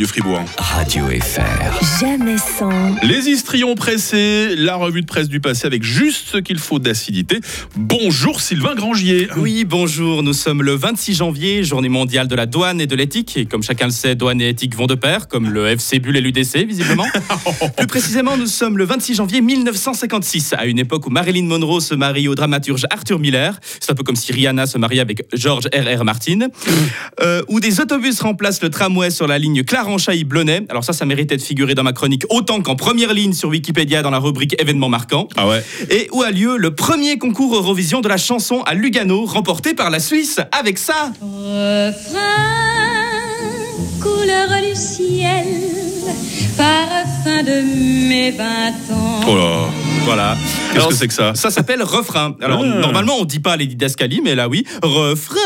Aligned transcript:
du 0.00 0.06
Fribourg. 0.06 0.40
Radio 0.56 1.04
FR. 1.08 2.00
Jamais 2.00 2.38
sans. 2.38 2.70
Les 3.02 3.28
histrions 3.28 3.74
pressés, 3.74 4.56
la 4.56 4.76
revue 4.76 5.02
de 5.02 5.06
presse 5.06 5.28
du 5.28 5.40
passé 5.40 5.66
avec 5.66 5.82
juste 5.82 6.28
ce 6.28 6.38
qu'il 6.38 6.58
faut 6.58 6.78
d'acidité. 6.78 7.38
Bonjour 7.76 8.40
Sylvain 8.40 8.74
Grangier. 8.74 9.28
Oui, 9.36 9.66
bonjour. 9.66 10.22
Nous 10.22 10.32
sommes 10.32 10.62
le 10.62 10.74
26 10.74 11.16
janvier, 11.16 11.64
journée 11.64 11.90
mondiale 11.90 12.28
de 12.28 12.34
la 12.34 12.46
douane 12.46 12.80
et 12.80 12.86
de 12.86 12.96
l'éthique. 12.96 13.36
Et 13.36 13.44
comme 13.44 13.62
chacun 13.62 13.84
le 13.84 13.92
sait, 13.92 14.14
douane 14.14 14.40
et 14.40 14.48
éthique 14.48 14.74
vont 14.74 14.86
de 14.86 14.94
pair, 14.94 15.28
comme 15.28 15.50
le 15.50 15.66
FC 15.66 15.98
Bull 15.98 16.16
et 16.16 16.22
l'UDC, 16.22 16.64
visiblement. 16.66 17.04
Plus 17.76 17.86
précisément, 17.86 18.38
nous 18.38 18.46
sommes 18.46 18.78
le 18.78 18.86
26 18.86 19.16
janvier 19.16 19.42
1956, 19.42 20.54
à 20.54 20.64
une 20.64 20.78
époque 20.78 21.06
où 21.08 21.10
Marilyn 21.10 21.44
Monroe 21.44 21.80
se 21.80 21.94
marie 21.94 22.26
au 22.26 22.34
dramaturge 22.34 22.86
Arthur 22.88 23.18
Miller. 23.18 23.60
C'est 23.80 23.92
un 23.92 23.94
peu 23.94 24.02
comme 24.02 24.16
si 24.16 24.32
Rihanna 24.32 24.64
se 24.66 24.78
mariait 24.78 25.00
avec 25.00 25.26
George 25.34 25.66
R.R. 25.74 26.04
Martin. 26.04 26.48
Euh, 27.20 27.42
où 27.48 27.60
des 27.60 27.80
autobus 27.80 28.18
remplacent 28.20 28.62
le 28.62 28.70
tramway 28.70 29.10
sur 29.10 29.26
la 29.26 29.38
ligne 29.38 29.62
Clarenchaï-Blonay. 29.90 30.66
Alors 30.68 30.84
ça, 30.84 30.92
ça 30.92 31.04
méritait 31.04 31.36
de 31.36 31.42
figurer 31.42 31.74
dans 31.74 31.82
ma 31.82 31.92
chronique 31.92 32.22
autant 32.30 32.60
qu'en 32.62 32.76
première 32.76 33.12
ligne 33.12 33.32
sur 33.32 33.48
Wikipédia 33.48 34.02
dans 34.02 34.10
la 34.10 34.18
rubrique 34.18 34.54
événements 34.60 34.88
marquants. 34.88 35.28
Ah 35.36 35.48
ouais. 35.48 35.64
Et 35.90 36.08
où 36.12 36.22
a 36.22 36.30
lieu 36.30 36.56
le 36.56 36.74
premier 36.74 37.18
concours 37.18 37.54
Eurovision 37.56 38.00
de 38.00 38.08
la 38.08 38.16
chanson 38.16 38.62
à 38.62 38.74
Lugano, 38.74 39.24
remporté 39.24 39.74
par 39.74 39.90
la 39.90 39.98
Suisse 40.00 40.38
avec 40.52 40.78
ça. 40.78 41.12
Refrain, 41.20 42.20
couleur 44.00 44.48
du 44.68 44.74
ciel, 44.78 45.46
parfum 46.56 47.42
de 47.42 48.08
mes 48.08 48.30
vingt 48.30 48.94
ans. 48.94 49.20
Oh 49.28 49.34
là. 49.36 49.66
Voilà. 50.04 50.36
Qu'est-ce 50.72 50.86
que 50.88 50.94
c'est 50.94 51.08
que 51.08 51.14
ça 51.14 51.34
Ça 51.34 51.50
s'appelle 51.50 51.82
refrain. 51.82 52.34
Alors 52.40 52.62
Ah. 52.64 52.78
normalement 52.80 53.16
on 53.20 53.24
dit 53.24 53.38
pas 53.38 53.56
les 53.56 53.66
didascalies, 53.66 54.20
mais 54.24 54.34
là 54.34 54.48
oui. 54.48 54.64
Refrain, 54.82 55.36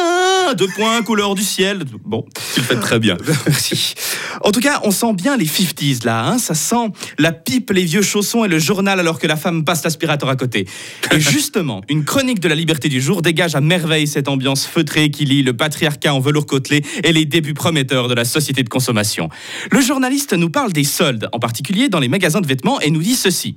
deux 0.53 0.69
points, 0.69 1.03
couleur 1.03 1.35
du 1.35 1.43
ciel. 1.43 1.85
Bon. 2.05 2.27
Tu 2.53 2.61
le 2.61 2.67
fais 2.67 2.77
très 2.77 2.99
bien. 2.99 3.17
Merci. 3.47 3.95
En 4.43 4.53
tout 4.53 4.61
cas, 4.61 4.81
on 4.85 4.91
sent 4.91 5.15
bien 5.15 5.37
les 5.37 5.47
50s 5.47 6.05
là. 6.05 6.27
Hein 6.27 6.39
ça 6.39 6.55
sent 6.55 6.93
la 7.19 7.33
pipe, 7.33 7.71
les 7.71 7.85
vieux 7.85 8.03
chaussons 8.03 8.45
et 8.45 8.49
le 8.49 8.59
journal 8.59 9.01
alors 9.01 9.19
que 9.19 9.27
la 9.27 9.37
femme 9.37 9.65
passe 9.65 9.83
l'aspirateur 9.83 10.29
à 10.29 10.37
côté. 10.37 10.67
Et 11.13 11.21
justement, 11.21 11.81
une 11.89 12.05
chronique 12.05 12.41
de 12.41 12.49
la 12.49 12.55
liberté 12.55 12.89
du 12.89 13.01
jour 13.01 13.23
dégage 13.23 13.55
à 13.55 13.61
merveille 13.61 14.07
cette 14.07 14.29
ambiance 14.29 14.67
feutrée 14.67 15.11
qui 15.11 15.25
lie 15.25 15.43
le 15.43 15.57
patriarcat 15.57 16.13
en 16.13 16.21
velours 16.21 16.47
côtelé 16.47 16.85
et 17.03 17.13
les 17.13 17.25
débuts 17.25 17.55
prometteurs 17.55 18.09
de 18.09 18.15
la 18.15 18.25
société 18.25 18.63
de 18.63 18.69
consommation. 18.69 19.29
Le 19.71 19.81
journaliste 19.81 20.35
nous 20.35 20.51
parle 20.51 20.73
des 20.73 20.85
soldes, 20.85 21.29
en 21.33 21.39
particulier 21.39 21.89
dans 21.89 22.01
les 22.01 22.09
magasins 22.09 22.41
de 22.41 22.47
vêtements, 22.47 22.81
et 22.81 22.91
nous 22.91 23.03
dit 23.03 23.15
ceci. 23.15 23.57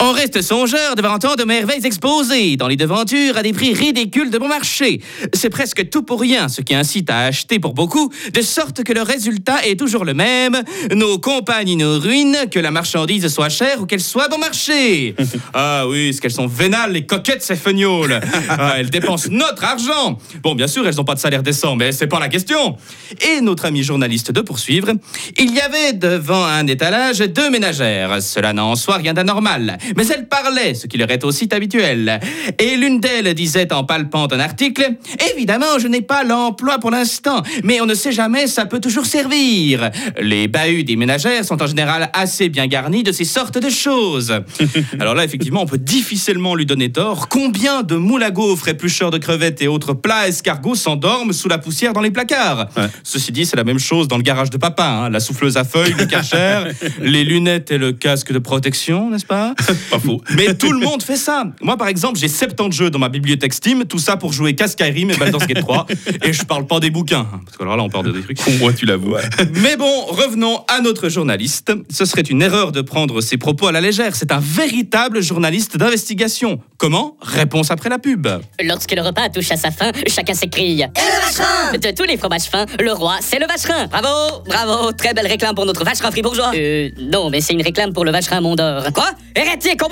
On 0.00 0.12
reste 0.12 0.42
songeur 0.42 0.94
devant 0.94 1.18
tant 1.18 1.34
de 1.34 1.44
merveilles 1.44 1.84
exposées 1.84 2.56
dans 2.56 2.68
les 2.68 2.76
devantures 2.76 3.36
à 3.36 3.42
des 3.42 3.52
prix 3.52 3.74
ridicules 3.74 4.30
de 4.30 4.38
bon 4.38 4.48
marché. 4.48 5.00
C'est 5.32 5.50
presque 5.50 5.88
tout 5.96 6.02
pour 6.02 6.20
rien, 6.20 6.50
ce 6.50 6.60
qui 6.60 6.74
incite 6.74 7.08
à 7.08 7.20
acheter 7.20 7.58
pour 7.58 7.72
beaucoup, 7.72 8.12
de 8.30 8.42
sorte 8.42 8.84
que 8.84 8.92
le 8.92 9.00
résultat 9.00 9.64
est 9.66 9.78
toujours 9.78 10.04
le 10.04 10.12
même. 10.12 10.62
Nos 10.94 11.18
compagnies 11.18 11.76
nous 11.76 11.98
ruinent, 11.98 12.50
que 12.50 12.58
la 12.58 12.70
marchandise 12.70 13.26
soit 13.28 13.48
chère 13.48 13.80
ou 13.80 13.86
qu'elle 13.86 14.02
soit 14.02 14.28
bon 14.28 14.36
marché. 14.36 15.14
ah 15.54 15.86
oui, 15.88 16.12
ce 16.12 16.20
qu'elles 16.20 16.32
sont 16.32 16.48
vénales, 16.48 16.92
les 16.92 17.06
coquettes, 17.06 17.42
ces 17.42 17.56
feignaules. 17.56 18.20
Ah, 18.58 18.74
elles 18.78 18.90
dépensent 18.90 19.28
notre 19.30 19.64
argent. 19.64 20.18
Bon, 20.42 20.54
bien 20.54 20.66
sûr, 20.66 20.86
elles 20.86 20.94
n'ont 20.94 21.04
pas 21.04 21.14
de 21.14 21.20
salaire 21.20 21.42
décent, 21.42 21.76
mais 21.76 21.92
c'est 21.92 22.06
pas 22.06 22.20
la 22.20 22.28
question. 22.28 22.76
Et 23.20 23.40
notre 23.40 23.64
ami 23.64 23.82
journaliste 23.82 24.30
de 24.30 24.40
poursuivre. 24.40 24.92
Il 25.38 25.52
y 25.54 25.60
avait 25.60 25.92
devant 25.92 26.44
un 26.44 26.66
étalage 26.66 27.18
deux 27.18 27.50
ménagères. 27.50 28.22
Cela 28.22 28.52
n'a 28.52 28.64
en 28.64 28.76
soi 28.76 28.96
rien 28.96 29.14
d'anormal. 29.14 29.78
Mais 29.96 30.06
elles 30.06 30.28
parlaient, 30.28 30.74
ce 30.74 30.86
qui 30.86 30.96
leur 30.96 31.10
est 31.10 31.24
aussi 31.24 31.48
habituel. 31.52 32.20
Et 32.58 32.76
l'une 32.76 33.00
d'elles 33.00 33.34
disait 33.34 33.72
en 33.72 33.84
palpant 33.84 34.28
un 34.30 34.40
article 34.40 34.96
Évidemment, 35.32 35.78
je 35.78 35.85
n'ai 35.88 36.00
pas 36.02 36.24
l'emploi 36.24 36.78
pour 36.78 36.90
l'instant, 36.90 37.42
mais 37.64 37.80
on 37.80 37.86
ne 37.86 37.94
sait 37.94 38.12
jamais, 38.12 38.46
ça 38.46 38.66
peut 38.66 38.80
toujours 38.80 39.06
servir. 39.06 39.90
Les 40.20 40.48
bahuts 40.48 40.84
des 40.84 40.96
ménagères 40.96 41.44
sont 41.44 41.62
en 41.62 41.66
général 41.66 42.10
assez 42.12 42.48
bien 42.48 42.66
garnis 42.66 43.02
de 43.02 43.12
ces 43.12 43.24
sortes 43.24 43.58
de 43.58 43.70
choses. 43.70 44.32
Alors 45.00 45.14
là, 45.14 45.24
effectivement, 45.24 45.62
on 45.62 45.66
peut 45.66 45.78
difficilement 45.78 46.54
lui 46.54 46.66
donner 46.66 46.90
tort. 46.92 47.28
Combien 47.28 47.82
de 47.82 47.96
moules 47.96 48.22
à 48.22 48.30
gaufres, 48.30 48.68
éplucheurs 48.68 49.10
de 49.10 49.18
crevettes 49.18 49.62
et 49.62 49.68
autres 49.68 49.92
plats 49.94 50.28
escargots 50.28 50.74
s'endorment 50.74 51.32
sous 51.32 51.48
la 51.48 51.58
poussière 51.58 51.92
dans 51.92 52.00
les 52.00 52.10
placards? 52.10 52.68
Ouais. 52.76 52.86
Ceci 53.02 53.32
dit, 53.32 53.46
c'est 53.46 53.56
la 53.56 53.64
même 53.64 53.78
chose 53.78 54.08
dans 54.08 54.16
le 54.16 54.22
garage 54.22 54.50
de 54.50 54.56
papa. 54.56 54.84
hein. 54.86 55.10
La 55.10 55.20
souffleuse 55.20 55.56
à 55.56 55.64
feuilles, 55.64 55.94
le 55.98 56.06
karcher, 56.06 56.64
les 57.00 57.24
lunettes 57.24 57.70
et 57.70 57.78
le 57.78 57.92
casque 57.92 58.32
de 58.32 58.38
protection, 58.38 59.10
n'est-ce 59.10 59.26
pas? 59.26 59.54
Pas 59.90 59.98
faux. 59.98 60.20
mais 60.36 60.54
tout 60.54 60.72
le 60.72 60.80
monde 60.80 61.02
fait 61.02 61.16
ça. 61.16 61.44
Moi, 61.60 61.76
par 61.76 61.88
exemple, 61.88 62.18
j'ai 62.18 62.28
70 62.28 62.76
jeux 62.76 62.90
dans 62.90 62.98
ma 62.98 63.08
bibliothèque 63.08 63.52
Steam, 63.54 63.84
tout 63.84 63.98
ça 63.98 64.16
pour 64.16 64.32
jouer 64.32 64.54
qu'à 64.54 64.68
Skyrim 64.68 65.10
et 65.10 65.16
Baldur's 65.16 65.46
Gate 65.46 65.60
3. 65.60 65.75
Et 66.22 66.32
je 66.32 66.42
parle 66.44 66.66
pas 66.66 66.80
des 66.80 66.90
bouquins, 66.90 67.26
hein, 67.32 67.40
parce 67.44 67.56
que 67.56 67.62
alors 67.62 67.76
là, 67.76 67.82
on 67.82 67.88
parle 67.88 68.06
de 68.06 68.12
des 68.12 68.22
trucs. 68.22 68.38
Moi, 68.60 68.72
tu 68.72 68.86
l'avoues. 68.86 69.16
Mais 69.62 69.76
bon, 69.76 70.04
revenons 70.06 70.64
à 70.68 70.80
notre 70.80 71.08
journaliste. 71.08 71.72
Ce 71.90 72.04
serait 72.04 72.22
une 72.22 72.42
erreur 72.42 72.72
de 72.72 72.80
prendre 72.80 73.20
ses 73.20 73.36
propos 73.36 73.66
à 73.68 73.72
la 73.72 73.80
légère. 73.80 74.14
C'est 74.16 74.32
un 74.32 74.40
véritable 74.40 75.20
journaliste 75.22 75.76
d'investigation. 75.76 76.60
Comment? 76.78 77.16
Réponse 77.20 77.70
après 77.70 77.88
la 77.88 77.98
pub. 77.98 78.26
Lorsque 78.62 78.92
le 78.92 79.02
repas 79.02 79.28
touche 79.30 79.50
à 79.50 79.56
sa 79.56 79.70
fin, 79.70 79.90
chacun 80.06 80.34
s'écrie. 80.34 80.80
Et 80.82 80.86
le 80.86 81.26
vacherin 81.26 81.78
De 81.78 81.94
tous 81.96 82.04
les 82.04 82.16
fromages 82.16 82.42
fins, 82.44 82.66
le 82.80 82.92
roi, 82.92 83.16
c'est 83.20 83.38
le 83.38 83.46
vacherin 83.46 83.86
Bravo 83.86 84.42
Bravo 84.46 84.92
Très 84.92 85.14
belle 85.14 85.26
réclame 85.26 85.54
pour 85.54 85.66
notre 85.66 85.84
vacherin 85.84 86.10
fribourgeois 86.10 86.52
Euh, 86.54 86.90
non, 86.98 87.30
mais 87.30 87.40
c'est 87.40 87.52
une 87.54 87.62
réclame 87.62 87.92
pour 87.92 88.04
le 88.04 88.10
vacherin 88.12 88.40
Mondor. 88.40 88.92
Quoi? 88.92 89.10
Hérétique, 89.34 89.82
au 89.84 89.88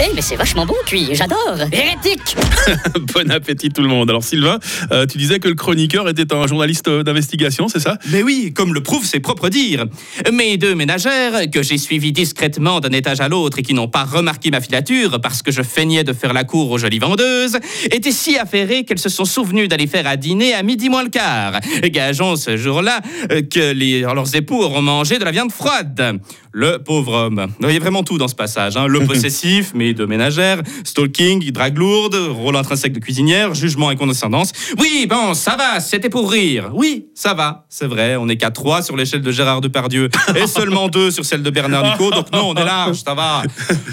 Eh, 0.00 0.10
mais 0.14 0.22
c'est 0.22 0.34
vachement 0.36 0.66
bon 0.66 0.74
cuit, 0.86 1.08
j'adore 1.12 1.56
Hérétique 1.70 2.34
bon 3.14 3.30
appétit 3.30 3.68
tout 3.68 3.82
le 3.82 3.88
monde. 3.88 4.10
Alors 4.10 4.24
Sylvain, 4.24 4.58
euh, 4.90 5.06
tu 5.06 5.18
disais 5.18 5.38
que 5.38 5.46
le 5.48 5.54
chroniqueur 5.54 6.08
était 6.08 6.32
un 6.34 6.46
journaliste 6.46 6.88
euh, 6.88 7.02
d'investigation, 7.02 7.68
c'est 7.68 7.78
ça? 7.78 7.98
Mais 8.10 8.22
oui, 8.22 8.52
comme 8.54 8.74
le 8.74 8.82
prouvent 8.82 9.04
ses 9.04 9.20
propres 9.20 9.48
dires. 9.50 9.84
Mes 10.32 10.56
deux 10.56 10.74
ménagères, 10.74 11.48
que 11.52 11.62
j'ai 11.62 11.78
suivies 11.78 12.12
discrètement 12.12 12.80
d'un 12.80 12.90
étage 12.90 13.20
à 13.20 13.28
l'autre 13.28 13.58
et 13.58 13.62
qui 13.62 13.74
n'ont 13.74 13.86
pas 13.88 14.04
remarqué 14.04 14.50
ma 14.50 14.60
filature 14.60 15.20
parce 15.20 15.42
que 15.42 15.52
je 15.52 15.62
feignais 15.62 16.02
de 16.04 16.12
faire 16.12 16.32
la 16.32 16.44
cour 16.44 16.70
aux 16.70 16.78
jolies 16.78 16.98
vendeuses, 16.98 17.58
étaient 17.90 18.10
si 18.12 18.36
affairées 18.38 18.84
qu'elles 18.84 18.98
se 18.98 19.08
sont 19.10 19.24
souvenues 19.26 19.68
d'aller 19.68 19.86
faire 19.86 20.06
à 20.06 20.16
dîner 20.16 20.54
à 20.54 20.62
midi 20.62 20.88
moins 20.88 21.04
le 21.04 21.10
quart. 21.10 21.60
Gageons 21.84 22.36
ce 22.36 22.56
jour-là 22.56 23.00
euh, 23.30 23.42
que 23.42 23.72
les- 23.72 24.00
leurs 24.00 24.34
époux 24.34 24.60
auront 24.62 24.82
mangé 24.82 25.18
de 25.18 25.24
la 25.24 25.30
viande 25.30 25.52
froide. 25.52 26.18
Le 26.54 26.78
pauvre 26.78 27.14
homme. 27.14 27.46
Il 27.62 27.70
y 27.72 27.76
a 27.76 27.80
vraiment 27.80 28.02
tout 28.02 28.18
dans 28.18 28.28
ce 28.28 28.34
passage. 28.34 28.71
Hein. 28.76 28.86
Le 28.86 29.00
possessif, 29.06 29.74
mes 29.74 29.94
deux 29.94 30.06
ménagères, 30.06 30.62
stalking, 30.84 31.50
drague 31.50 31.78
lourde, 31.78 32.14
rôle 32.14 32.56
intrinsèque 32.56 32.92
de 32.92 32.98
cuisinière, 32.98 33.54
jugement 33.54 33.90
et 33.90 33.96
condescendance. 33.96 34.52
Oui, 34.78 35.06
bon, 35.08 35.34
ça 35.34 35.56
va, 35.56 35.80
c'était 35.80 36.08
pour 36.08 36.30
rire. 36.30 36.70
Oui, 36.74 37.06
ça 37.14 37.34
va, 37.34 37.66
c'est 37.68 37.86
vrai, 37.86 38.16
on 38.16 38.28
est 38.28 38.36
qu'à 38.36 38.50
trois 38.50 38.82
sur 38.82 38.96
l'échelle 38.96 39.22
de 39.22 39.32
Gérard 39.32 39.60
Depardieu 39.60 40.08
et 40.36 40.46
seulement 40.46 40.88
deux 40.88 41.10
sur 41.10 41.24
celle 41.24 41.42
de 41.42 41.50
Bernard 41.50 41.92
Nico, 41.92 42.10
donc 42.10 42.32
non, 42.32 42.50
on 42.50 42.54
est 42.54 42.64
large, 42.64 43.02
ça 43.04 43.14
va. 43.14 43.42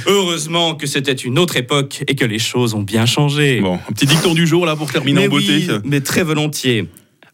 Heureusement 0.06 0.76
que 0.76 0.88
c'était 0.88 1.14
une 1.14 1.40
autre 1.40 1.58
époque 1.58 2.04
et 2.08 2.16
que 2.16 2.26
les 2.26 2.40
choses 2.40 2.74
ont 2.74 2.84
bien 2.84 3.06
changé. 3.06 3.60
Bon, 3.62 3.76
un 3.76 3.94
petit 3.94 4.06
dicton 4.06 4.34
du 4.34 4.48
jour 4.48 4.66
là 4.66 4.76
pour 4.76 4.92
terminer 4.92 5.22
mais 5.22 5.28
en 5.28 5.30
beauté. 5.30 5.68
oui, 5.70 5.80
mais 5.84 6.02
très 6.02 6.24
volontiers. 6.24 6.88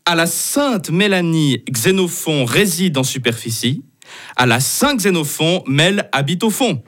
À 0.05 0.13
la 0.13 0.27
Sainte 0.27 0.91
Mélanie, 0.91 1.63
Xénophon 1.67 2.45
réside 2.45 2.97
en 2.97 3.03
superficie. 3.03 3.81
À 4.35 4.45
la 4.45 4.59
Saint 4.59 4.95
Xénophon, 4.95 5.63
Mel 5.67 6.09
habite 6.11 6.43
au 6.43 6.51
fond. 6.51 6.83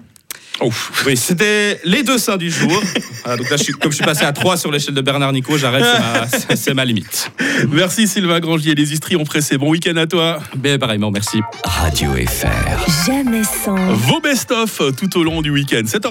Ouf. 0.62 1.04
Oui, 1.06 1.16
c'était 1.16 1.80
les 1.84 2.04
deux 2.04 2.18
saints 2.18 2.38
du 2.38 2.50
jour. 2.52 2.82
Voilà, 3.28 3.42
donc 3.42 3.50
là, 3.50 3.58
je 3.58 3.64
suis- 3.64 3.74
comme 3.74 3.92
je 3.92 3.98
suis 3.98 4.06
passé 4.06 4.24
à 4.24 4.32
3 4.32 4.56
sur 4.56 4.72
l'échelle 4.72 4.94
de 4.94 5.02
Bernard 5.02 5.34
Nico, 5.34 5.58
j'arrête, 5.58 5.84
c'est 5.84 6.00
ma- 6.00 6.28
c'est 6.48 6.56
c'est 6.56 6.74
ma 6.74 6.86
limite. 6.86 7.30
Merci 7.70 8.08
Sylvain 8.08 8.40
Grangier, 8.40 8.74
les 8.74 8.94
histrions 8.94 9.26
pressés. 9.26 9.58
Bon 9.58 9.70
week-end 9.70 9.98
à 9.98 10.08
toi. 10.08 10.40
Mais 10.64 10.78
pareillement, 10.78 11.12
merci. 11.12 11.40
Radio 11.66 12.12
FR. 12.26 13.06
Jamais 13.06 13.44
sans. 13.44 13.76
Vos 13.94 14.22
best-of 14.22 14.82
tout 14.96 15.18
au 15.20 15.24
long 15.26 15.42
du 15.42 15.50
week-end. 15.50 15.82
7h 15.86 16.06